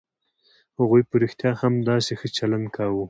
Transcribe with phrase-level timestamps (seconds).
[0.77, 2.99] هغوی په رښتيا هم همداسې ښه چلند کاوه.